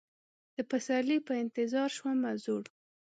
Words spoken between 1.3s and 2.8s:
انتظار شومه زوړ